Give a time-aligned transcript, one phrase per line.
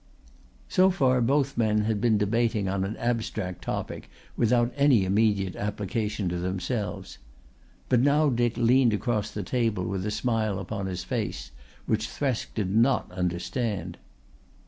[0.67, 6.27] So far both men had been debating on an abstract topic without any immediate application
[6.29, 7.19] to themselves.
[7.87, 11.51] But now Dick leaned across the table with a smile upon his face
[11.85, 13.99] which Thresk did not understand.